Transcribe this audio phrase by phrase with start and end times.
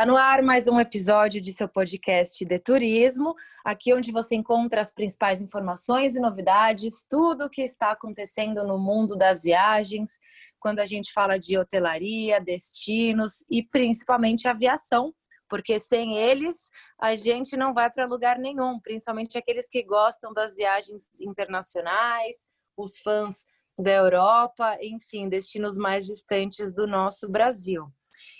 [0.00, 4.80] Está no ar mais um episódio de seu podcast de turismo, aqui onde você encontra
[4.80, 10.18] as principais informações e novidades, tudo o que está acontecendo no mundo das viagens,
[10.58, 15.12] quando a gente fala de hotelaria, destinos e principalmente aviação,
[15.50, 16.56] porque sem eles
[16.98, 22.38] a gente não vai para lugar nenhum, principalmente aqueles que gostam das viagens internacionais,
[22.74, 23.44] os fãs
[23.78, 27.92] da Europa, enfim, destinos mais distantes do nosso Brasil.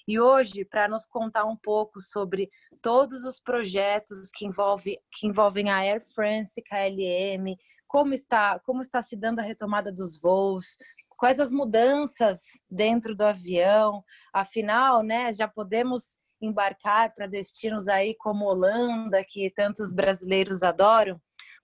[0.07, 2.51] E hoje, para nos contar um pouco sobre
[2.83, 7.57] todos os projetos que, envolve, que envolvem a Air France, KLM,
[7.87, 10.79] como está, como está se dando a retomada dos voos,
[11.17, 18.47] quais as mudanças dentro do avião, afinal, né, já podemos embarcar para destinos aí como
[18.47, 21.21] Holanda, que tantos brasileiros adoram.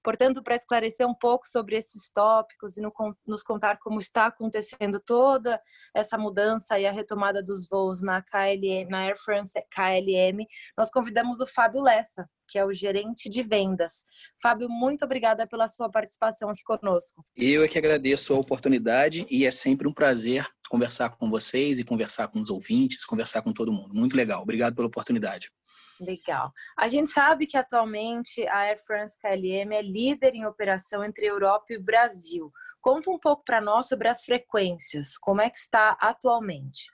[0.06, 2.82] Portanto, para esclarecer um pouco sobre esses tópicos e
[3.26, 5.60] nos contar como está acontecendo toda
[5.92, 10.46] essa mudança e a retomada dos voos na KLM, na Air France KLM,
[10.78, 14.04] nós convidamos o Fábio Lessa, que é o gerente de vendas.
[14.40, 17.26] Fábio, muito obrigada pela sua participação aqui conosco.
[17.36, 21.84] Eu é que agradeço a oportunidade e é sempre um prazer conversar com vocês e
[21.84, 23.92] conversar com os ouvintes, conversar com todo mundo.
[23.92, 24.40] Muito legal.
[24.40, 25.50] Obrigado pela oportunidade.
[26.00, 26.52] Legal.
[26.76, 31.66] A gente sabe que atualmente a Air France KLM é líder em operação entre Europa
[31.70, 32.52] e Brasil.
[32.80, 36.86] Conta um pouco para nós sobre as frequências, como é que está atualmente?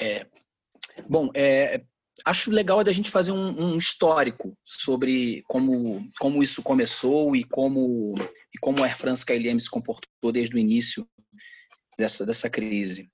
[0.00, 0.26] É,
[1.08, 1.84] bom, é,
[2.24, 8.14] acho legal da gente fazer um, um, histórico sobre como, como isso começou e como,
[8.52, 11.08] e como a Air France KLM se comportou desde o início
[11.98, 13.10] dessa, dessa crise.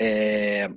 [0.00, 0.68] É,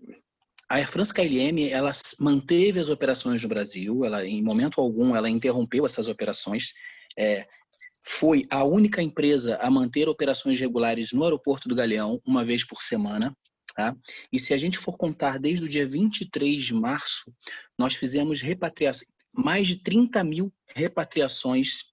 [0.69, 5.29] a Air France KLM ela manteve as operações no Brasil, ela em momento algum ela
[5.29, 6.73] interrompeu essas operações.
[7.17, 7.47] É,
[8.01, 12.83] foi a única empresa a manter operações regulares no aeroporto do Galeão uma vez por
[12.83, 13.35] semana.
[13.75, 13.95] Tá?
[14.31, 17.33] E se a gente for contar desde o dia 23 de março,
[17.77, 18.41] nós fizemos
[19.33, 21.85] mais de 30 mil repatriações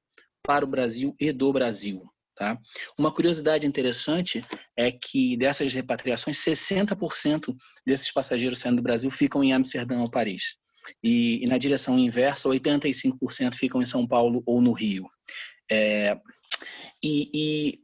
[0.43, 2.03] para o Brasil e do Brasil.
[2.37, 2.59] Tá?
[2.99, 4.45] Uma curiosidade interessante
[4.77, 10.57] é que dessas repatriações, 60% desses passageiros saindo do Brasil ficam em Amsterdã ou Paris.
[11.03, 15.09] E, e na direção inversa, 85% ficam em São Paulo ou no Rio.
[15.71, 16.17] É,
[17.03, 17.81] e, e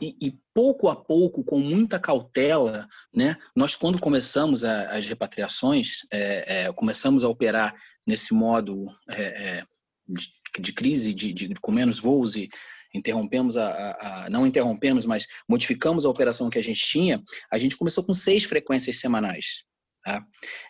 [0.00, 6.64] e, pouco a pouco, com muita cautela, né, nós quando começamos a, as repatriações, é,
[6.64, 7.72] é, começamos a operar
[8.04, 9.64] nesse modo é, é
[10.08, 10.28] de,
[10.60, 12.48] de, crise, de, de, com menos voos e
[12.96, 17.58] interrompemos a, a, a, não interrompemos, mas modificamos a operação que a gente tinha, a
[17.58, 19.64] gente começou com seis frequências semanais.
[20.04, 20.24] Tá?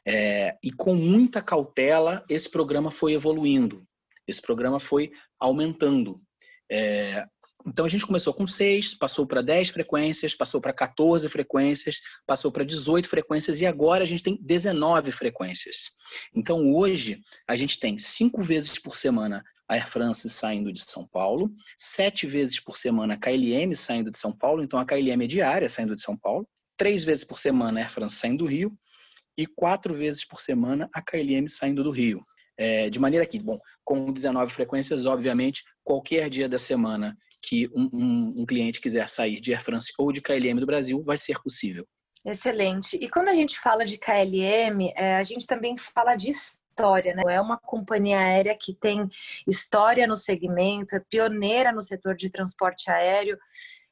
[0.07, 3.87] É, e com muita cautela, esse programa foi evoluindo,
[4.27, 6.21] esse programa foi aumentando.
[6.71, 7.25] É,
[7.67, 12.53] então a gente começou com seis, passou para 10 frequências, passou para 14 frequências, passou
[12.53, 15.91] para 18 frequências e agora a gente tem 19 frequências.
[16.35, 21.51] Então hoje a gente tem cinco vezes por semana Air France saindo de São Paulo,
[21.77, 25.69] sete vezes por semana a KLM saindo de São Paulo, então a KLM é diária
[25.69, 26.47] saindo de São Paulo,
[26.77, 28.73] três vezes por semana a Air France saindo do Rio
[29.37, 32.25] e quatro vezes por semana a KLM saindo do Rio.
[32.59, 37.91] É, de maneira que, bom, com 19 frequências, obviamente, qualquer dia da semana que um,
[37.93, 41.39] um, um cliente quiser sair de Air France ou de KLM do Brasil, vai ser
[41.43, 41.87] possível.
[42.25, 42.97] Excelente.
[42.97, 46.33] E quando a gente fala de KLM, é, a gente também fala de
[46.77, 47.23] história, né?
[47.29, 49.09] É uma companhia aérea que tem
[49.47, 53.39] história no segmento, é pioneira no setor de transporte aéreo.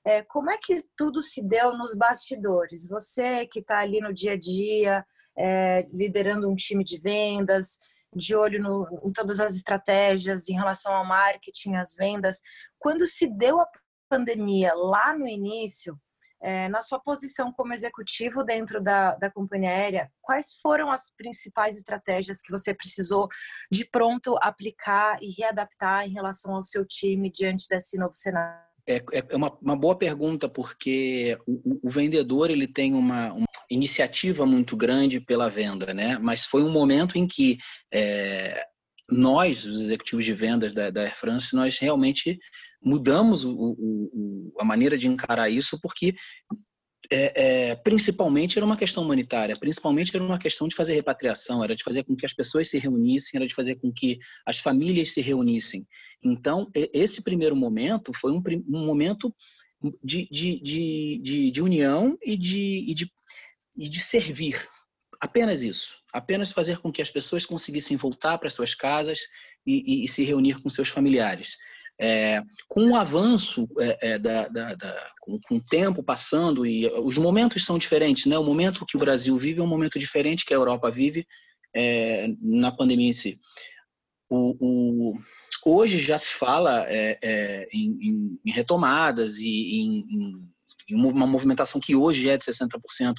[0.05, 2.87] É, como é que tudo se deu nos bastidores?
[2.87, 5.05] Você que está ali no dia a dia,
[5.37, 7.79] é, liderando um time de vendas,
[8.15, 12.43] de olho no, em todas as estratégias em relação ao marketing, às vendas.
[12.79, 13.67] Quando se deu a
[14.11, 15.99] pandemia lá no início,
[16.43, 21.77] é, na sua posição como executivo dentro da, da companhia aérea, quais foram as principais
[21.77, 23.29] estratégias que você precisou
[23.71, 28.65] de pronto aplicar e readaptar em relação ao seu time diante desse novo cenário?
[28.87, 33.47] É, é, é uma, uma boa pergunta, porque o, o vendedor ele tem uma, uma,
[33.71, 36.19] iniciativa muito grande pela venda, né?
[36.19, 37.57] Mas foi um momento em que
[37.93, 38.63] é,
[39.11, 42.39] nós, os executivos de vendas da, da Air France, nós realmente
[42.85, 46.15] mudamos o, o, a maneira de encarar isso, porque
[47.11, 51.77] é, é, principalmente era uma questão humanitária, principalmente era uma questão de fazer repatriação, era
[51.77, 55.13] de fazer com que as pessoas se reunissem, era de fazer com que as famílias
[55.13, 55.87] se reunissem.
[56.23, 59.35] Então, esse primeiro momento foi um, um momento
[60.03, 62.95] de, de, de, de, união e de, e,
[63.77, 64.67] e de servir.
[65.21, 65.97] Apenas isso.
[66.13, 69.21] Apenas fazer com que as pessoas conseguissem voltar para suas casas
[69.67, 71.57] e, e, e se reunir com seus familiares.
[72.01, 76.89] É, com o avanço é, é, da, da, da, com, com, o tempo passando e
[76.89, 78.37] os momentos são diferentes, né?
[78.37, 81.25] O momento que o Brasil vive é um momento diferente que a Europa vive
[81.75, 83.41] é, na pandemia em si.
[84.29, 85.19] O, o,
[85.65, 90.49] hoje já se fala é, é, em, em, retomadas e em, em,
[90.91, 93.15] uma movimentação que hoje é de 60%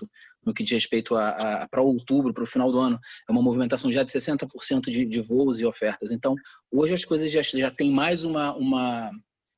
[0.46, 3.42] no que diz respeito a, a para outubro, para o final do ano, é uma
[3.42, 6.12] movimentação já de 60% de, de voos e ofertas.
[6.12, 6.36] Então,
[6.72, 9.12] hoje as coisas já, já têm mais uma, uma,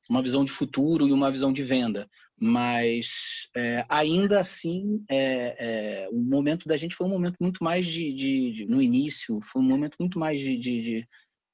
[0.08, 2.08] uma visão de futuro e uma visão de venda.
[2.40, 5.56] Mas é, ainda assim, é,
[6.04, 9.40] é, o momento da gente foi um momento muito mais de, de, de no início,
[9.42, 11.08] foi um momento muito mais de, de,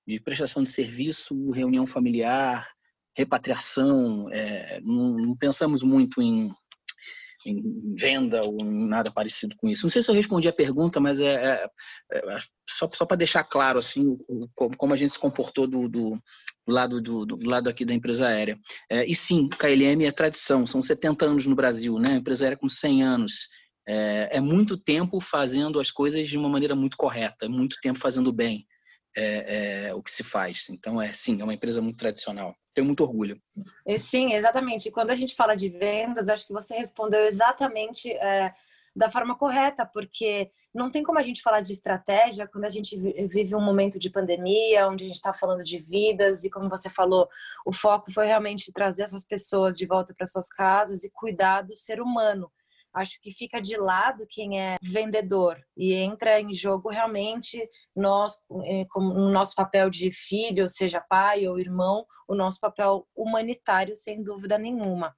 [0.06, 2.74] de prestação de serviço, reunião familiar,
[3.16, 4.28] repatriação.
[4.31, 6.52] É, não, não, pensamos muito em,
[7.46, 9.84] em, venda ou em nada parecido com isso.
[9.84, 11.69] Não sei se eu respondi a pergunta, mas é, é,
[12.12, 12.38] é
[12.69, 16.72] só, só para deixar claro assim o, como a gente se comportou do, do, do
[16.72, 18.58] lado do, do, lado aqui da empresa aérea.
[18.90, 22.16] É, e sim, KLM é tradição, são 70 anos no Brasil, né?
[22.16, 23.49] Empresa aérea com 100 anos.
[23.87, 28.32] É, é muito tempo fazendo as coisas de uma maneira muito correta, muito tempo fazendo
[28.32, 28.66] bem
[29.16, 30.69] é, é, o que se faz.
[30.70, 32.55] Então, é sim, é uma empresa muito tradicional.
[32.75, 33.40] Tenho muito orgulho.
[33.87, 34.90] E, sim, exatamente.
[34.90, 38.52] Quando a gente fala de vendas, acho que você respondeu exatamente é,
[38.94, 42.96] da forma correta, porque não tem como a gente falar de estratégia quando a gente
[43.28, 46.90] vive um momento de pandemia, onde a gente está falando de vidas, e como você
[46.90, 47.28] falou,
[47.64, 51.76] o foco foi realmente trazer essas pessoas de volta para suas casas e cuidar do
[51.76, 52.50] ser humano
[52.94, 58.87] acho que fica de lado quem é vendedor e entra em jogo realmente nós, eh,
[58.91, 64.23] como no nosso papel de filho, seja pai ou irmão, o nosso papel humanitário, sem
[64.23, 65.14] dúvida nenhuma.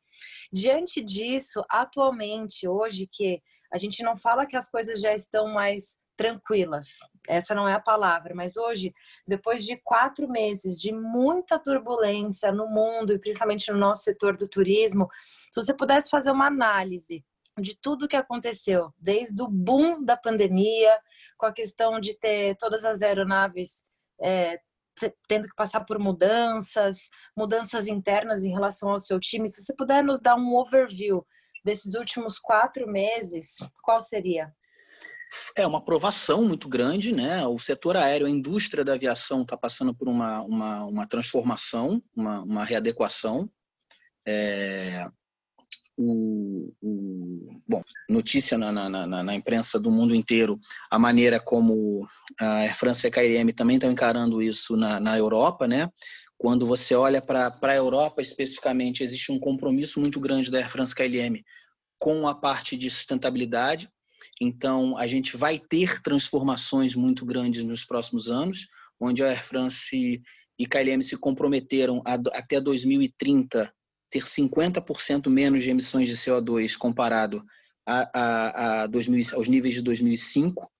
[0.51, 5.99] Diante disso, atualmente, hoje, que a gente não fala que as coisas já estão mais
[6.17, 8.95] tranquilas, essa não é a palavra, mas hoje,
[9.27, 14.49] depois de quatro meses de muita turbulência no mundo e principalmente no nosso setor do
[14.49, 15.09] turismo,
[15.53, 17.23] se você pudesse fazer uma análise
[17.59, 20.99] de tudo que aconteceu, desde o boom da pandemia,
[21.39, 23.85] com a questão de ter todas as aeronaves
[24.21, 24.59] é,
[25.29, 29.49] tendo que passar por mudanças, mudanças internas em relação ao seu time.
[29.49, 31.27] Se você puder nos dar um overview
[31.65, 34.53] desses últimos quatro meses, qual seria?
[35.57, 37.47] É uma aprovação muito grande, né?
[37.47, 42.43] O setor aéreo, a indústria da aviação está passando por uma, uma, uma transformação, uma,
[42.43, 43.51] uma readequação.
[44.27, 45.07] É,
[45.97, 50.61] o, o, bom, notícia na, na, na, na, imprensa do mundo inteiro
[50.91, 52.07] a maneira como
[52.39, 55.91] a Air France e a KLM também estão encarando isso na, Europa, né?
[56.39, 60.93] Quando você olha para a Europa especificamente, existe um compromisso muito grande da Air France
[60.93, 61.43] e KLM
[61.99, 63.89] com a parte de sustentabilidade.
[64.39, 68.69] Então, a gente vai ter transformações muito grandes nos próximos anos,
[69.01, 70.23] onde a Air France
[70.59, 73.73] e KLM se comprometeram a, até 2030
[74.17, 77.45] ter 50% menos de emissões de CO2 comparado
[77.87, 80.71] a, a, a 2000, aos níveis de 2005.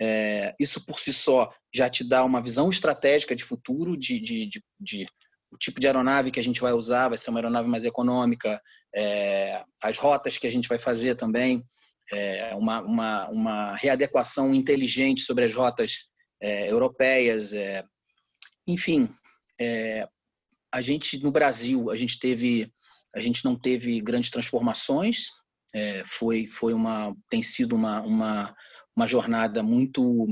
[0.00, 4.46] É, isso por si só já te dá uma visão estratégica de futuro, de, de,
[4.46, 5.06] de, de
[5.50, 8.60] o tipo de aeronave que a gente vai usar, vai ser uma aeronave mais econômica,
[8.94, 11.64] é, as rotas que a gente vai fazer também,
[12.10, 16.08] é, uma, uma, uma readequação inteligente sobre as rotas
[16.40, 17.84] é, europeias, é,
[18.66, 19.08] enfim,
[19.60, 20.06] é,
[20.72, 22.72] a gente no Brasil a gente teve
[23.14, 25.26] a gente não teve grandes transformações
[25.74, 28.54] é, foi foi uma tem sido uma, uma
[28.94, 30.26] uma jornada muito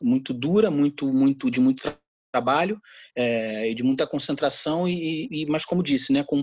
[0.00, 1.96] muito dura muito muito de muito
[2.32, 2.80] trabalho
[3.16, 6.42] é, e de muita concentração e, e, mas como disse né com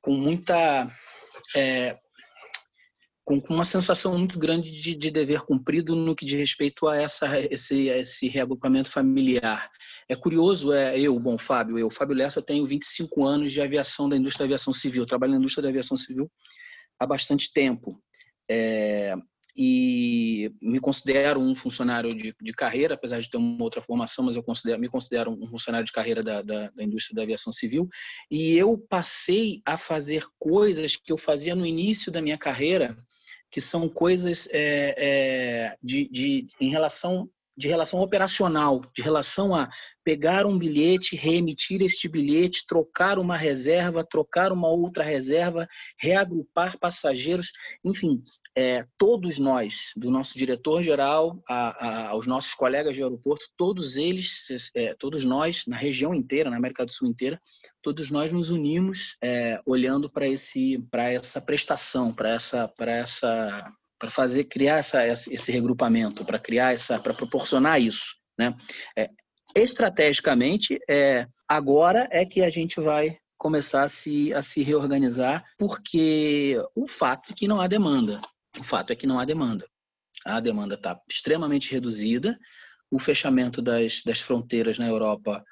[0.00, 0.90] com muita
[1.54, 1.98] é,
[3.38, 7.28] com, uma sensação muito grande de, de, dever cumprido no que diz respeito a essa
[7.50, 9.70] esse esse reagrupamento familiar
[10.10, 14.16] é curioso, é eu, bom, Fábio, eu, Fábio Lessa, tenho 25 anos de aviação da
[14.16, 16.28] indústria da aviação civil, trabalho na indústria da aviação civil
[16.98, 18.02] há bastante tempo.
[18.50, 19.14] É,
[19.56, 24.34] e me considero um funcionário de, de, carreira, apesar de ter uma outra formação, mas
[24.34, 27.88] eu considero, me considero um funcionário de carreira da, da, da, indústria da aviação civil.
[28.28, 32.98] E eu passei a fazer coisas que eu fazia no início da minha carreira,
[33.50, 39.68] que são coisas é, é, de, de, em relação de relação operacional, de relação a
[40.04, 47.52] pegar um bilhete, reemitir este bilhete, trocar uma reserva, trocar uma outra reserva, reagrupar passageiros,
[47.84, 48.22] enfim,
[48.56, 51.42] é, todos nós, do nosso diretor-geral
[52.08, 56.84] aos nossos colegas de aeroporto, todos eles, é, todos nós, na região inteira, na América
[56.84, 57.40] do Sul inteira,
[57.82, 64.44] todos nós nos unimos é, olhando para essa prestação, para essa, para essa para fazer
[64.44, 68.56] criar essa, esse regrupamento, para criar essa, para proporcionar isso, né?
[68.96, 69.10] É,
[69.54, 76.56] estrategicamente, é, agora é que a gente vai começar a se, a se reorganizar, porque
[76.74, 78.20] o fato é que não há demanda.
[78.58, 79.66] O fato é que não há demanda.
[80.24, 82.38] A demanda está extremamente reduzida.
[82.90, 85.42] O fechamento das, das fronteiras na Europa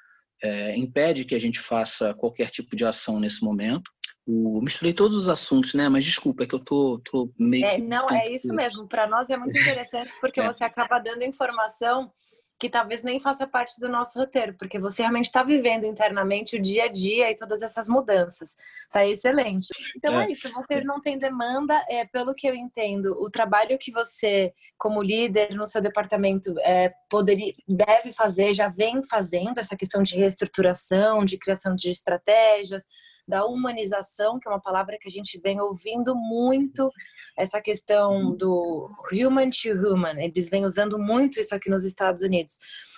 [0.43, 3.89] é, impede que a gente faça qualquer tipo de ação nesse momento.
[4.25, 5.89] O, misturei todos os assuntos, né?
[5.89, 7.65] Mas desculpa, é que eu tô, tô meio.
[7.65, 8.87] É, não, é isso mesmo.
[8.87, 10.45] Para nós é muito interessante porque é.
[10.53, 12.11] você acaba dando informação
[12.59, 16.61] que talvez nem faça parte do nosso roteiro, porque você realmente está vivendo internamente o
[16.61, 18.57] dia a dia e todas essas mudanças.
[18.91, 19.69] Tá excelente.
[19.95, 23.77] Então é, é isso, vocês não têm demanda, é, pelo que eu entendo, o trabalho
[23.79, 29.77] que você, como líder no seu departamento, é, poderia, deve fazer, já vem fazendo essa
[29.77, 32.83] questão de reestruturação, de criação de estratégias,
[33.29, 36.91] da humanização, que é uma palavra que a gente vem ouvindo muito,
[37.37, 42.57] essa questão do human to human, eles vêm usando muito isso aqui nos Estados Unidos.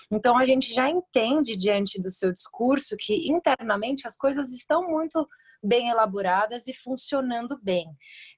[0.10, 5.28] Então a gente já entende diante do seu discurso que internamente as coisas estão muito
[5.62, 7.86] bem elaboradas e funcionando bem.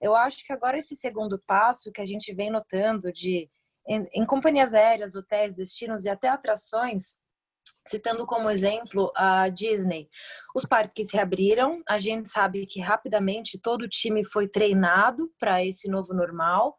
[0.02, 3.50] Eu acho que agora esse segundo passo que a gente vem notando de
[3.88, 7.20] em, em companhias aéreas, hotéis, destinos e até atrações,
[7.86, 10.10] Citando como exemplo a Disney,
[10.56, 15.90] os parques reabriram, a gente sabe que rapidamente todo o time foi treinado para esse
[15.90, 16.78] novo normal,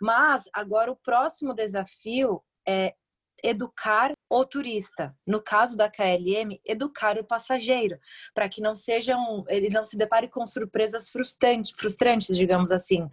[0.00, 2.94] mas agora o próximo desafio é
[3.42, 5.14] educar o turista.
[5.26, 7.98] No caso da KLM, educar o passageiro,
[8.34, 13.08] para que não sejam, ele não se depare com surpresas frustrantes, frustrantes, digamos assim.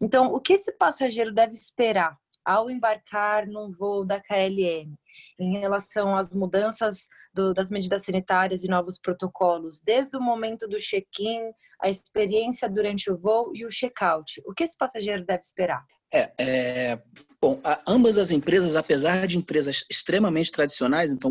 [0.00, 4.96] Então, o que esse passageiro deve esperar ao embarcar num voo da KLM?
[5.38, 10.78] em relação às mudanças do, das medidas sanitárias e novos protocolos, desde o momento do
[10.78, 14.42] check-in, a experiência durante o voo e o check-out.
[14.44, 15.84] O que esse passageiro deve esperar?
[16.12, 17.02] É, é
[17.40, 21.30] bom, ambas as empresas, apesar de empresas extremamente tradicionais, então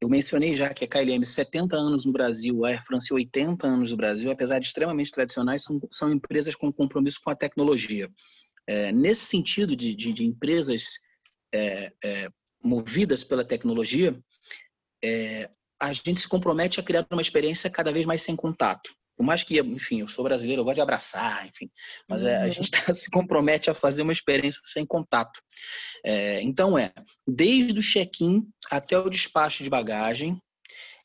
[0.00, 3.90] eu mencionei já que a KLM 70 anos no Brasil, a Air France 80 anos
[3.90, 8.08] no Brasil, apesar de extremamente tradicionais, são, são empresas com compromisso com a tecnologia.
[8.66, 10.98] É, nesse sentido de, de, de empresas
[11.52, 12.28] é, é,
[12.62, 14.18] movidas pela tecnologia,
[15.04, 15.50] é,
[15.80, 18.94] a gente se compromete a criar uma experiência cada vez mais sem contato.
[19.16, 21.70] Por mais que, enfim, eu sou brasileiro, eu gosto de abraçar, enfim,
[22.08, 22.52] mas é, a uhum.
[22.52, 25.40] gente tá, se compromete a fazer uma experiência sem contato.
[26.04, 26.92] É, então, é
[27.26, 30.40] desde o check-in até o despacho de bagagem,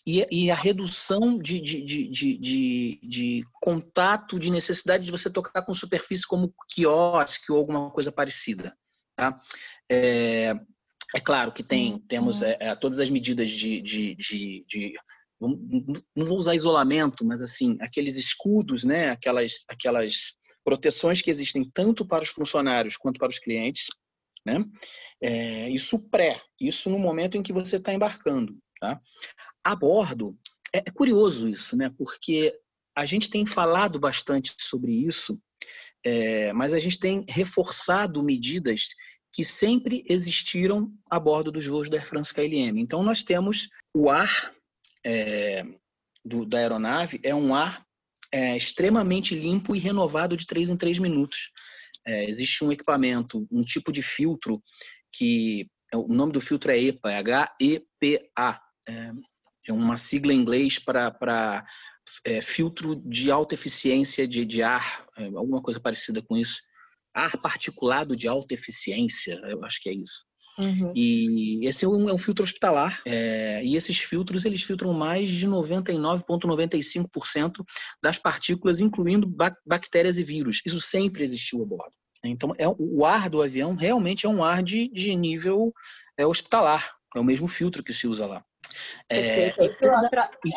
[0.08, 5.62] e, e, a redução de, de, de, de, de, contato, de necessidade de você tocar
[5.64, 8.74] com superfície como quiosque ou alguma coisa parecida.
[9.18, 9.38] Tá?
[9.92, 10.54] É,
[11.14, 12.00] é claro que tem, uhum.
[12.00, 14.94] temos é, é, todas as medidas de, de, de, de
[15.42, 20.34] não vou usar isolamento, mas assim, aqueles escudos, né, aquelas, aquelas
[20.64, 23.88] proteções que existem tanto para os funcionários quanto para os clientes,
[24.46, 24.64] né?
[25.22, 29.02] É, isso pré, isso no momento em que você está embarcando, tá?
[29.68, 30.34] A bordo,
[30.74, 31.90] é, é curioso isso, né?
[31.98, 32.58] Porque
[32.96, 35.38] a gente tem falado bastante sobre isso,
[36.06, 38.96] é, mas a gente tem reforçado medidas
[39.34, 42.80] que sempre existiram a bordo dos voos da Air France KLM.
[42.80, 44.56] Então, nós temos o ar
[45.06, 45.66] é,
[46.24, 47.86] do, da aeronave, é um ar
[48.32, 51.52] é, extremamente limpo e renovado de 3 em 3 minutos.
[52.06, 54.64] É, existe um equipamento, um tipo de filtro
[55.12, 58.62] que o nome do filtro é EPA, é H-E-P-A.
[59.68, 61.66] É, uma sigla em inglês para
[62.24, 66.58] é, filtro de alta eficiência de, de ar, é, alguma coisa parecida com isso
[67.18, 70.24] ar particulado de alta eficiência, eu acho que é isso.
[70.60, 70.94] Uhum.
[70.96, 75.30] E esse é um, é um filtro hospitalar, é, e esses filtros eles filtram mais
[75.30, 77.64] de 99,95%
[78.02, 79.32] das partículas, incluindo
[79.66, 80.62] bactérias e vírus.
[80.66, 81.94] Isso sempre existiu a bordo.
[82.24, 85.72] Então, é, o ar do avião realmente é um ar de, de nível
[86.18, 88.44] é, hospitalar, é o mesmo filtro que se usa lá.
[89.10, 89.86] É, Isso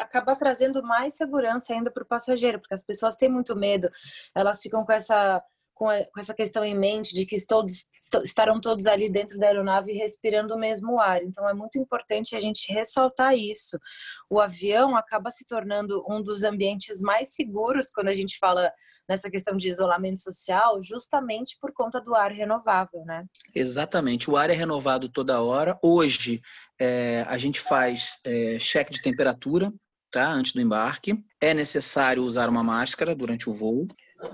[0.00, 3.90] acaba trazendo mais segurança ainda para o passageiro, porque as pessoas têm muito medo,
[4.34, 5.42] elas ficam com essa
[5.80, 7.88] com essa questão em mente de que todos
[8.22, 11.22] estarão todos ali dentro da aeronave respirando o mesmo ar.
[11.22, 13.78] Então é muito importante a gente ressaltar isso.
[14.28, 18.70] O avião acaba se tornando um dos ambientes mais seguros quando a gente fala
[19.10, 23.24] nessa questão de isolamento social, justamente por conta do ar renovável, né?
[23.52, 25.76] Exatamente, o ar é renovado toda hora.
[25.82, 26.40] Hoje
[26.80, 29.72] é, a gente faz é, cheque de temperatura,
[30.12, 30.30] tá?
[30.30, 31.18] Antes do embarque.
[31.40, 33.88] É necessário usar uma máscara durante o voo.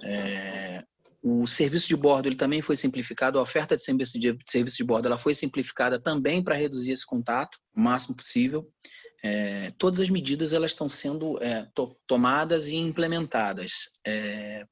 [0.04, 0.84] É,
[1.22, 5.16] o serviço de bordo ele também foi simplificado, a oferta de serviço de, bordo ela
[5.16, 8.68] foi simplificada também para reduzir esse contato o máximo possível.
[9.24, 13.90] É, todas as medidas elas estão sendo é, to, tomadas e implementadas.
[14.06, 14.64] É,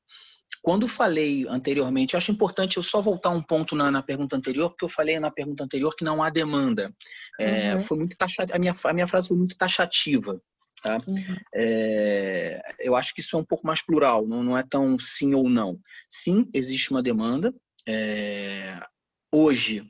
[0.63, 4.85] quando falei anteriormente, acho importante eu só voltar um ponto na, na, pergunta anterior, porque
[4.85, 6.91] eu falei na pergunta anterior que não há demanda.
[7.39, 7.81] É, uhum.
[7.81, 10.41] Foi muito taxativa, a minha, a minha frase foi muito taxativa.
[10.83, 11.03] Tá?
[11.07, 11.37] Uhum.
[11.55, 15.35] É, eu acho que isso é um pouco mais plural, não, não é tão sim
[15.35, 15.79] ou não.
[16.09, 17.55] Sim, existe uma demanda.
[17.87, 18.81] É,
[19.31, 19.85] hoje,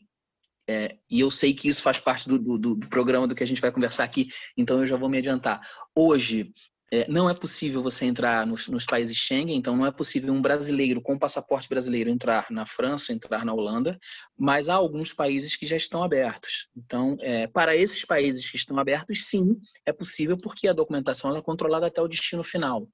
[0.68, 3.46] é, e eu sei que isso faz parte do, do, do, programa do que a
[3.46, 5.60] gente vai conversar aqui, então eu já vou me adiantar.
[5.94, 6.52] Hoje,
[6.92, 10.40] é, não é possível você entrar nos, nos, países Schengen, então não é possível um
[10.40, 13.98] brasileiro com passaporte brasileiro entrar na França, entrar na Holanda,
[14.38, 16.68] mas há alguns países que já estão abertos.
[16.76, 21.42] Então, é, para esses países que estão abertos, sim, é possível porque a documentação é
[21.42, 22.88] controlada até o destino final.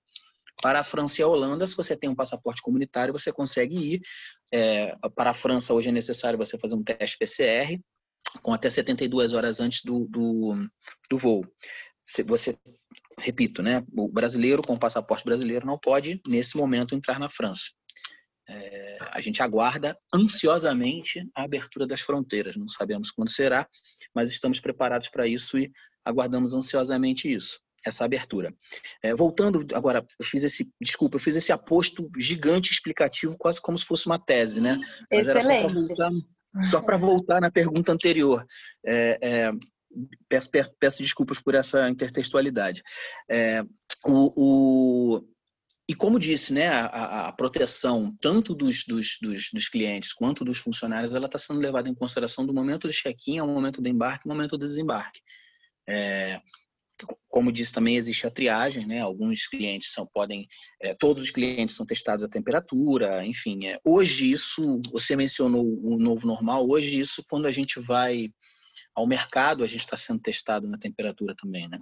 [0.63, 4.01] Para a França e a Holanda, se você tem um passaporte comunitário, você consegue ir.
[4.53, 7.81] É, para a França, hoje é necessário você fazer um teste PCR
[8.43, 10.69] com até 72 horas antes do, do,
[11.09, 11.45] do voo.
[12.27, 12.57] Você
[13.19, 17.65] repito, né, o brasileiro com passaporte brasileiro não pode, nesse momento, entrar na França.
[18.49, 22.57] É, a gente aguarda ansiosamente a abertura das fronteiras.
[22.57, 23.69] Não sabemos quando será,
[24.15, 25.71] mas estamos preparados para isso e
[26.05, 28.55] aguardamos ansiosamente isso, essa abertura.
[29.03, 33.79] É, voltando agora, eu fiz esse, desculpa, eu fiz esse aposto gigante explicativo, quase como
[33.79, 34.81] se fosse uma tese, né?
[35.11, 35.75] Mas Excelente.
[36.69, 38.45] Só para voltar, voltar, na pergunta anterior.
[38.85, 39.53] É, é
[40.29, 42.83] peço, peço, peço, desculpas por essa intertextualidade.
[43.29, 43.63] É,
[44.05, 44.33] o,
[45.17, 45.25] o,
[45.89, 50.59] e como disse, né, a, a proteção tanto dos, dos, dos, dos, clientes quanto dos
[50.59, 54.29] funcionários, ela está sendo levada em consideração do momento do check-in ao momento do embarque,
[54.29, 55.21] ao momento do desembarque.
[55.89, 56.41] É,
[57.29, 59.01] como disse também existe a triagem, né?
[59.01, 60.47] Alguns clientes são podem,
[60.81, 63.67] é, todos os clientes são testados a temperatura, enfim.
[63.67, 66.69] É, hoje isso, você mencionou o novo normal.
[66.69, 68.29] Hoje isso, quando a gente vai
[68.95, 71.79] ao mercado, a gente está sendo testado na temperatura também, né?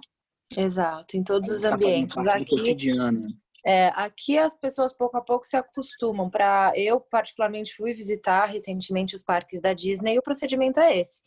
[0.55, 2.17] Exato, em todos os tá ambientes.
[2.17, 2.75] Aqui,
[3.65, 6.29] é, aqui as pessoas pouco a pouco se acostumam.
[6.29, 11.21] Para eu particularmente fui visitar recentemente os parques da Disney e o procedimento é esse.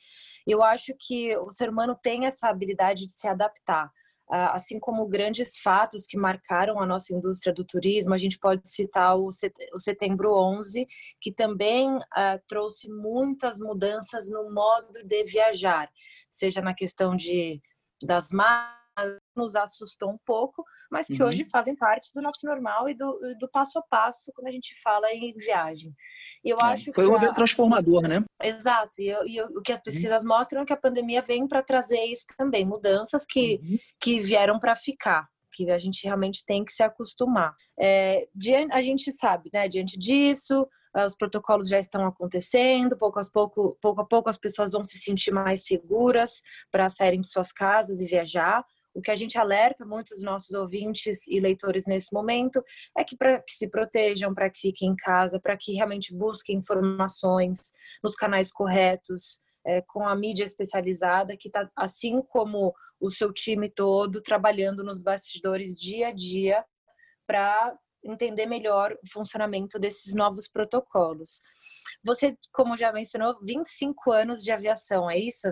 [0.47, 3.90] Eu acho que o ser humano tem essa habilidade de se adaptar.
[4.29, 9.14] Assim como grandes fatos que marcaram a nossa indústria do turismo, a gente pode citar
[9.14, 10.87] o Setembro 11,
[11.21, 15.90] que também uh, trouxe muitas mudanças no modo de viajar,
[16.31, 17.61] seja na questão de
[18.03, 18.82] das marcas,
[19.37, 21.28] nos assustou um pouco, mas que uhum.
[21.28, 24.74] hoje fazem parte do nosso normal e do, do, passo a passo quando a gente
[24.83, 25.94] fala em viagem.
[26.44, 28.24] Eu é, acho foi um evento transformador, né?
[28.42, 29.00] Exato.
[29.00, 29.85] E, eu, e eu, o que as uhum.
[29.85, 30.28] pesquisas uhum.
[30.28, 33.78] mostram é que a pandemia vem para trazer isso também, mudanças que, uhum.
[34.00, 37.55] que vieram para ficar que a gente realmente tem que se acostumar.
[37.78, 38.26] É,
[38.70, 44.00] a gente sabe, né, diante disso, os protocolos já estão acontecendo, pouco a pouco, pouco
[44.00, 48.07] a pouco as pessoas vão se sentir mais seguras para saírem de suas casas e
[48.07, 48.64] viajar.
[48.94, 52.62] O que a gente alerta muitos nossos ouvintes e leitores nesse momento
[52.96, 56.59] é que para que se protejam, para que fiquem em casa, para que realmente busquem
[56.59, 63.33] informações nos canais corretos, é, com a mídia especializada, que está, assim como o seu
[63.33, 66.64] time todo, trabalhando nos bastidores dia a dia
[67.26, 71.40] para entender melhor o funcionamento desses novos protocolos.
[72.05, 75.48] Você, como já mencionou, 25 anos de aviação, é isso?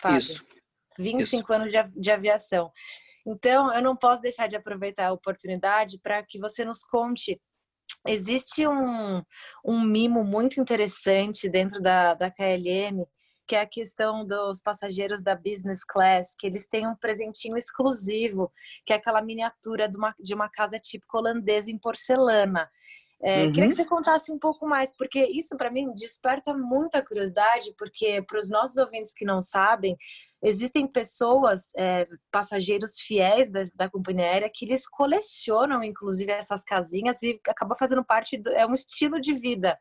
[0.00, 0.18] Fábio?
[0.18, 0.57] Isso.
[0.98, 1.52] 25 Isso.
[1.52, 2.70] anos de, de aviação.
[3.26, 7.40] Então, eu não posso deixar de aproveitar a oportunidade para que você nos conte.
[8.06, 9.22] Existe um,
[9.64, 13.06] um mimo muito interessante dentro da, da KLM,
[13.46, 18.52] que é a questão dos passageiros da business class, que eles têm um presentinho exclusivo,
[18.84, 22.70] que é aquela miniatura de uma, de uma casa típica holandesa em porcelana.
[23.20, 23.52] É, uhum.
[23.52, 28.22] Queria que você contasse um pouco mais, porque isso para mim desperta muita curiosidade, porque
[28.22, 29.96] para os nossos ouvintes que não sabem,
[30.40, 37.20] existem pessoas, é, passageiros fiéis da, da, companhia aérea, que eles colecionam, inclusive, essas casinhas
[37.20, 39.76] e acaba fazendo parte, do, é um estilo de vida.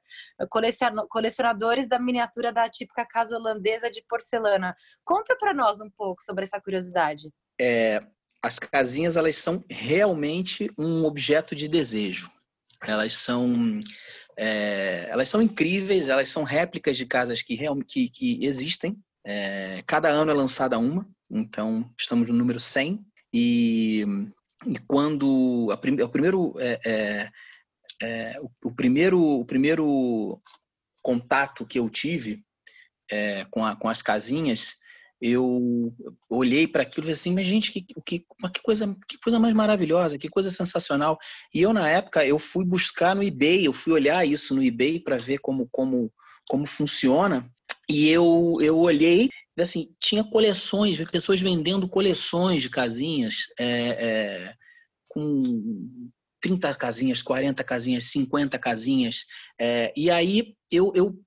[1.10, 4.76] Colecionadores da miniatura da típica casa holandesa de porcelana.
[5.06, 7.32] Conta para nós um pouco sobre essa curiosidade.
[7.62, 8.02] É,
[8.41, 12.36] as casinhas, elas são realmente um objeto de desejo
[12.85, 13.81] elas são
[14.37, 18.97] é, elas são incríveis, elas são réplicas de casas que, que, que existem.
[19.25, 23.03] É, cada ano é lançada uma, então estamos no número 100.
[23.33, 24.05] E,
[24.65, 27.29] e quando a, prim, o primeiro é, é,
[28.01, 30.39] é, o, o, primeiro, o primeiro
[31.01, 32.43] contato que eu tive
[33.09, 34.77] é, com, a, com as casinhas,
[35.21, 35.93] eu
[36.30, 39.53] olhei para aquilo e falei assim, mas gente, que, que, que, coisa, que coisa mais
[39.53, 41.17] maravilhosa, que coisa sensacional.
[41.53, 44.99] E eu, na época, eu fui buscar no eBay, eu fui olhar isso no eBay
[44.99, 46.12] para ver como, como,
[46.47, 47.49] como funciona.
[47.89, 54.53] E eu, eu olhei, assim, tinha coleções, pessoas vendendo coleções de casinhas é, é,
[55.10, 55.89] com
[56.41, 59.25] 30 casinhas, 40 casinhas, 50 casinhas.
[59.60, 61.19] É, e aí eu, eu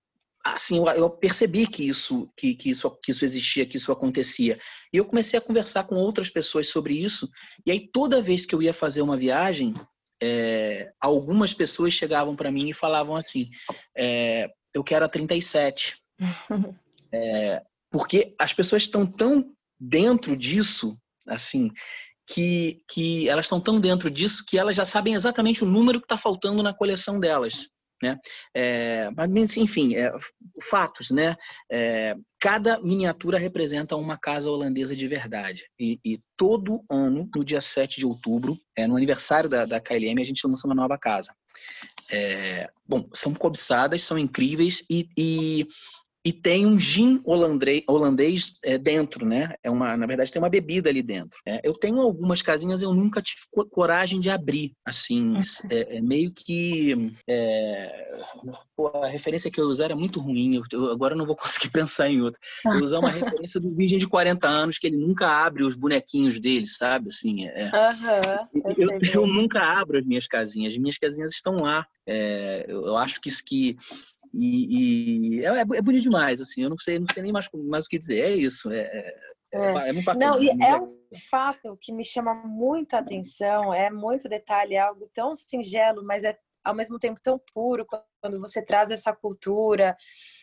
[0.55, 4.59] assim, eu percebi que isso, que, que, isso, que isso existia, que isso acontecia.
[4.93, 7.29] E eu comecei a conversar com outras pessoas sobre isso.
[7.67, 9.75] E aí, toda vez que eu ia fazer uma viagem,
[10.23, 13.49] é, algumas pessoas chegavam para mim e falavam assim:
[13.97, 15.97] é, Eu quero a 37.
[17.13, 21.71] é, porque as pessoas estão tão dentro disso, assim,
[22.27, 26.05] que, que elas estão tão dentro disso que elas já sabem exatamente o número que
[26.05, 27.69] está faltando na coleção delas.
[28.03, 28.19] Né?
[28.55, 30.13] É, mas, enfim, é,
[30.63, 31.37] fatos, né?
[31.71, 35.65] É, cada miniatura representa uma casa holandesa de verdade.
[35.79, 40.21] E, e, todo ano, no dia 7 de outubro, é, no aniversário da, da KLM,
[40.21, 41.35] a gente lança uma nova casa.
[42.11, 45.67] É, bom, são cobiçadas, são incríveis e, e
[46.25, 49.55] e tem um gin holandês, holandês é, dentro, né?
[49.63, 51.41] É uma, na verdade, tem uma bebida ali dentro.
[51.47, 55.35] É, eu tenho algumas casinhas, eu nunca tive coragem de abrir, assim,
[55.71, 58.23] é, é meio que é,
[58.77, 60.57] pô, a referência que eu usar é muito ruim.
[60.57, 62.39] Eu, eu, agora não vou conseguir pensar em outra.
[62.67, 66.39] Eu usar uma referência do virgem de 40 anos que ele nunca abre os bonequinhos
[66.39, 67.09] dele, sabe?
[67.09, 70.75] Assim, uhum, eu, eu, eu, nunca abro as minhas casinhas.
[70.75, 71.87] As minhas casinhas estão lá.
[72.67, 73.77] Eu acho que isso que
[74.33, 77.49] e, e é, é, é, bonito demais, assim, eu não sei, não sei nem mais,
[77.53, 79.15] mais o que dizer, é isso, é, é,
[79.53, 80.31] é, é muito bacana.
[80.31, 80.89] Não, e é um
[81.31, 86.39] fato que me chama muita atenção, é muito detalhe, é algo tão singelo, mas é
[86.65, 87.87] ao mesmo tempo tão puro
[88.21, 89.97] quando você traz essa cultura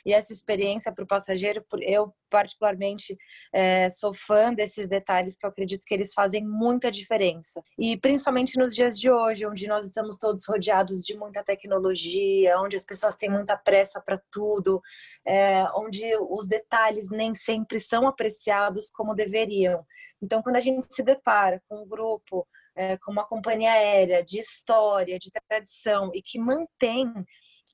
[0.06, 1.63] e essa experiência para o passageiro.
[1.82, 3.15] Eu, particularmente,
[3.53, 7.62] é, sou fã desses detalhes que eu acredito que eles fazem muita diferença.
[7.77, 12.75] E principalmente nos dias de hoje, onde nós estamos todos rodeados de muita tecnologia, onde
[12.75, 14.82] as pessoas têm muita pressa para tudo,
[15.25, 19.86] é, onde os detalhes nem sempre são apreciados como deveriam.
[20.21, 24.39] Então, quando a gente se depara com um grupo é, com uma companhia aérea de
[24.39, 27.11] história, de tradição e que mantém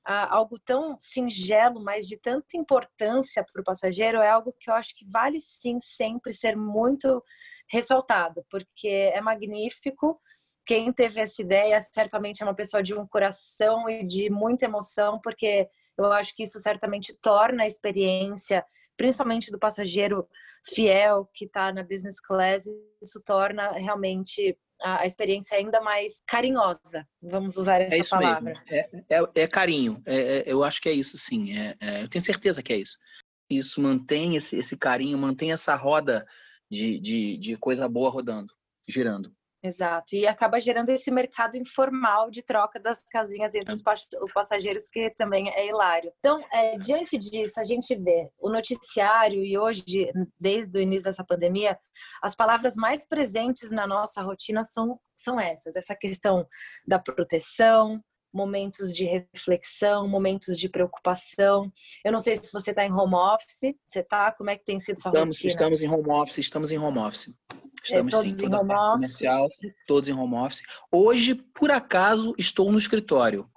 [0.04, 4.74] ah, algo tão singelo, mas de tanta importância para o passageiro, é algo que eu
[4.74, 7.22] acho que vale sim sempre ser muito
[7.68, 10.18] ressaltado, porque é magnífico.
[10.66, 15.20] Quem teve essa ideia certamente é uma pessoa de um coração e de muita emoção,
[15.22, 18.64] porque eu acho que isso certamente torna a experiência,
[18.96, 20.26] principalmente do passageiro
[20.66, 22.64] fiel que está na business class,
[23.02, 28.52] isso torna realmente a, experiência ainda mais carinhosa, vamos usar essa é palavra.
[28.68, 32.22] É, é, é, carinho, é, é, eu acho que é isso sim, é, eu tenho
[32.22, 32.98] certeza que é isso.
[33.50, 36.26] Isso mantém esse, esse carinho, mantém essa roda
[36.70, 38.54] de, de, de coisa boa rodando,
[38.88, 39.34] girando.
[39.66, 43.82] Exato, e acaba gerando esse mercado informal de troca das casinhas entre os
[44.30, 46.12] passageiros, que também é hilário.
[46.18, 51.24] Então, é, diante disso, a gente vê o noticiário e hoje, desde o início dessa
[51.24, 51.78] pandemia,
[52.22, 56.46] as palavras mais presentes na nossa rotina são, são essas: essa questão
[56.86, 61.72] da proteção, momentos de reflexão, momentos de preocupação.
[62.04, 64.32] Eu não sei se você está em home office, você está?
[64.32, 65.52] Como é que tem sido sua estamos, rotina?
[65.52, 67.28] Estamos em home office, estamos em home office.
[67.28, 68.92] É, estamos é, todos sim, em home office.
[68.92, 69.48] Comercial,
[69.86, 70.62] todos em home office.
[70.92, 73.48] Hoje, por acaso, estou no escritório,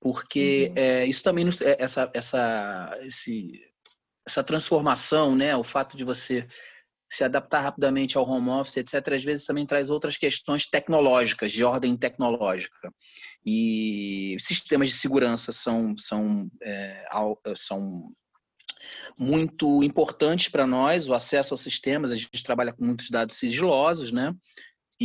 [0.00, 0.82] porque uhum.
[0.82, 3.52] é, isso também é, essa essa esse,
[4.26, 6.46] essa transformação, né, o fato de você
[7.16, 11.62] se adaptar rapidamente ao home office, etc., às vezes também traz outras questões tecnológicas, de
[11.62, 12.92] ordem tecnológica.
[13.44, 17.06] E sistemas de segurança são, são, é,
[17.56, 18.12] são
[19.18, 24.12] muito importantes para nós, o acesso aos sistemas, a gente trabalha com muitos dados sigilosos,
[24.12, 24.34] né?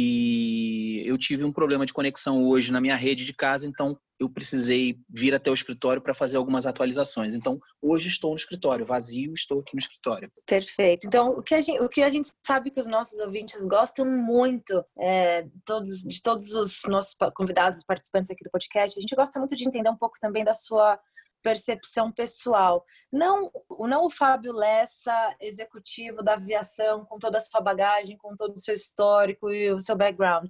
[0.02, 4.30] E eu tive um problema de conexão hoje na minha rede de casa, então eu
[4.30, 7.36] precisei vir até o escritório para fazer algumas atualizações.
[7.36, 10.32] Então, hoje estou no escritório, vazio, estou aqui no escritório.
[10.46, 11.06] Perfeito.
[11.06, 14.06] Então, o que a gente, o que a gente sabe que os nossos ouvintes gostam
[14.06, 19.38] muito é, todos, de todos os nossos convidados, participantes aqui do podcast, a gente gosta
[19.38, 20.98] muito de entender um pouco também da sua
[21.42, 22.84] percepção pessoal.
[23.12, 28.56] Não, não o Fábio Lessa, executivo da aviação, com toda a sua bagagem, com todo
[28.56, 30.50] o seu histórico e o seu background.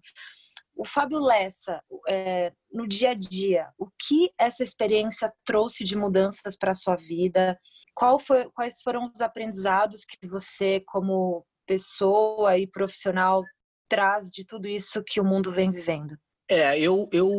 [0.75, 6.55] O Fábio Lessa, é, no dia a dia, o que essa experiência trouxe de mudanças
[6.55, 7.59] para a sua vida?
[7.93, 13.43] Qual foi, quais foram os aprendizados que você, como pessoa e profissional,
[13.89, 16.15] traz de tudo isso que o mundo vem vivendo?
[16.47, 17.29] É, eu, eu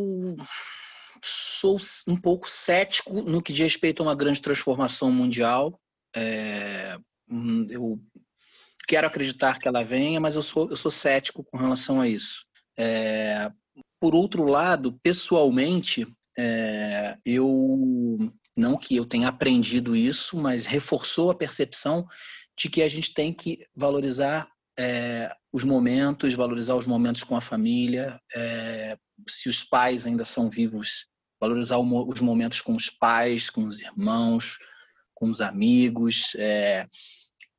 [1.22, 5.80] sou um pouco cético no que diz respeito a uma grande transformação mundial.
[6.14, 8.00] É, hum, eu
[8.86, 12.44] quero acreditar que ela venha, mas eu sou, eu sou cético com relação a isso.
[12.78, 13.50] É,
[14.00, 16.06] por outro lado, pessoalmente,
[16.38, 22.06] é, eu não que eu tenha aprendido isso, mas reforçou a percepção
[22.58, 27.40] de que a gente tem que valorizar é, os momentos, valorizar os momentos com a
[27.40, 28.20] família.
[28.34, 28.96] É,
[29.28, 31.06] se os pais ainda são vivos,
[31.40, 34.58] valorizar os momentos com os pais, com os irmãos,
[35.14, 36.86] com os amigos, é,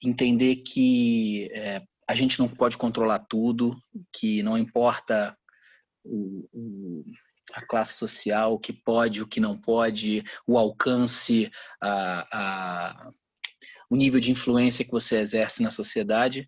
[0.01, 3.75] entender que é, a gente não pode controlar tudo,
[4.13, 5.37] que não importa
[6.03, 7.05] o, o,
[7.53, 13.11] a classe social, o que pode, o que não pode, o alcance, a, a,
[13.89, 16.47] o nível de influência que você exerce na sociedade,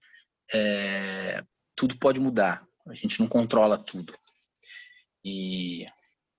[0.54, 1.44] é,
[1.76, 2.66] tudo pode mudar.
[2.88, 4.14] A gente não controla tudo.
[5.24, 5.86] E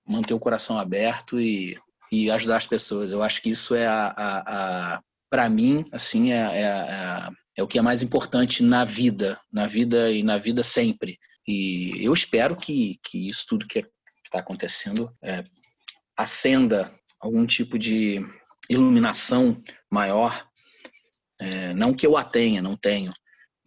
[0.07, 1.77] manter o coração aberto e,
[2.11, 3.11] e ajudar as pessoas.
[3.11, 7.63] Eu acho que isso é a, a, a para mim, assim, é, é, é, é,
[7.63, 11.17] o que é mais importante na vida, na vida e na vida sempre.
[11.47, 13.85] E eu espero que, que isso tudo que
[14.23, 15.43] está acontecendo é,
[16.17, 18.25] acenda algum tipo de
[18.69, 20.47] iluminação maior.
[21.39, 23.11] É, não que eu a tenha, não tenho,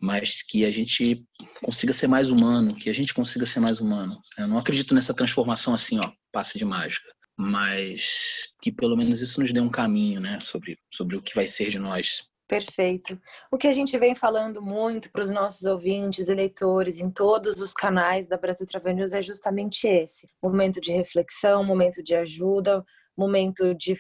[0.01, 1.25] mas que a gente
[1.63, 4.21] consiga ser mais humano, que a gente consiga ser mais humano.
[4.37, 9.41] Eu não acredito nessa transformação assim, ó, passe de mágica, mas que pelo menos isso
[9.41, 12.29] nos dê um caminho, né, sobre, sobre o que vai ser de nós.
[12.49, 13.21] Perfeito.
[13.51, 17.75] O que a gente vem falando muito para os nossos ouvintes, eleitores, em todos os
[17.75, 22.83] canais da Brasil Travel News é justamente esse: momento de reflexão, momento de ajuda,
[23.15, 23.99] momento de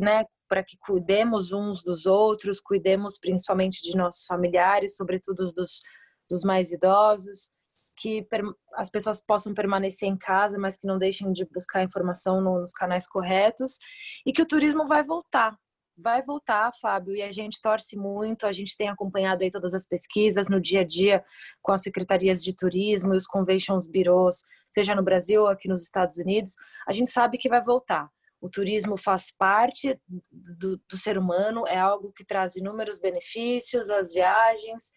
[0.00, 5.80] né, para que cuidemos uns dos outros, cuidemos principalmente de nossos familiares, sobretudo dos,
[6.28, 7.50] dos mais idosos,
[7.96, 8.26] que
[8.74, 13.06] as pessoas possam permanecer em casa, mas que não deixem de buscar informação nos canais
[13.06, 13.78] corretos,
[14.26, 15.56] e que o turismo vai voltar.
[15.96, 19.86] Vai voltar, Fábio, e a gente torce muito, a gente tem acompanhado aí todas as
[19.86, 21.22] pesquisas no dia a dia
[21.62, 25.82] com as secretarias de turismo e os conventions bureaus, seja no Brasil ou aqui nos
[25.82, 26.56] Estados Unidos,
[26.88, 28.10] a gente sabe que vai voltar
[28.40, 34.12] o turismo faz parte do, do, ser humano, é algo que traz inúmeros benefícios, as
[34.12, 34.92] viagens.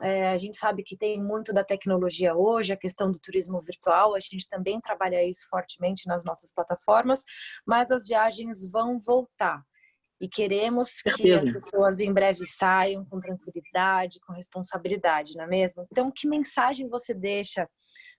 [0.00, 4.14] É, a gente sabe que tem muito da tecnologia hoje, a questão do turismo virtual,
[4.14, 7.22] a gente também trabalha isso fortemente nas nossas plataformas,
[7.66, 9.62] mas as viagens vão voltar.
[10.20, 15.86] E queremos que as pessoas em breve saiam com tranquilidade, com responsabilidade, não é mesmo?
[15.92, 17.68] Então, que mensagem você deixa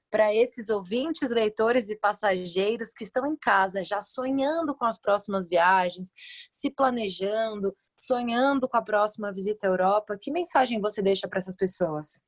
[0.10, 5.48] para esses ouvintes, leitores e passageiros que estão em casa já sonhando com as próximas
[5.48, 6.14] viagens,
[6.52, 11.56] se planejando, sonhando com a próxima visita à Europa, que mensagem você deixa para essas
[11.56, 12.24] pessoas?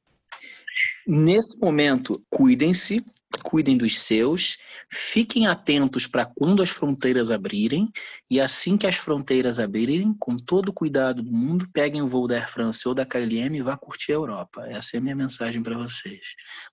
[1.07, 3.03] Nesse momento, cuidem-se,
[3.39, 4.57] cuidem dos seus,
[4.91, 7.91] fiquem atentos para quando as fronteiras abrirem
[8.29, 12.27] e assim que as fronteiras abrirem, com todo o cuidado do mundo, peguem o voo
[12.27, 14.65] da Air France ou da KLM e vá curtir a Europa.
[14.67, 16.21] Essa é a minha mensagem para vocês.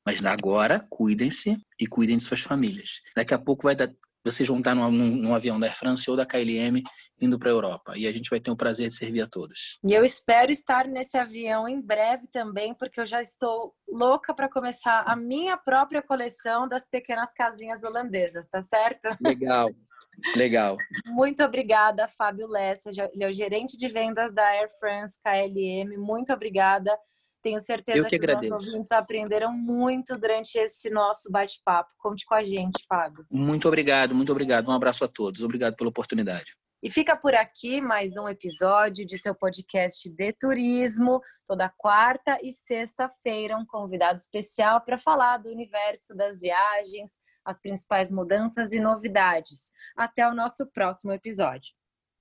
[0.04, 3.00] Mas agora, cuidem-se e cuidem de suas famílias.
[3.14, 3.90] Daqui a pouco vai dar,
[4.24, 6.82] vocês vão estar num, num avião da Air France ou da KLM
[7.20, 7.96] indo para a Europa.
[7.96, 9.78] E a gente vai ter o prazer de servir a todos.
[9.84, 14.48] E eu espero estar nesse avião em breve também, porque eu já estou louca para
[14.48, 19.08] começar a minha própria coleção das pequenas casinhas holandesas, tá certo?
[19.20, 19.70] Legal.
[20.34, 20.76] Legal.
[21.06, 22.90] Muito obrigada, Fábio Lessa.
[22.90, 25.96] Ele é o gerente de vendas da Air France KLM.
[25.96, 26.96] Muito obrigada.
[27.42, 31.92] Tenho certeza que, que os nossos ouvintes aprenderam muito durante esse nosso bate-papo.
[31.98, 33.24] Conte com a gente, Fábio.
[33.30, 34.68] Muito obrigado, muito obrigado.
[34.68, 35.42] Um abraço a todos.
[35.42, 36.56] Obrigado pela oportunidade.
[36.80, 42.52] E fica por aqui mais um episódio de seu podcast de turismo, toda quarta e
[42.52, 49.72] sexta-feira, um convidado especial para falar do universo das viagens, as principais mudanças e novidades.
[49.96, 51.77] Até o nosso próximo episódio.